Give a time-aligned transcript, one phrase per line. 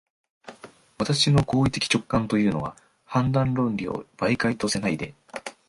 [0.97, 5.13] 私の行為的直観というのは、判断論理を媒介とせないで、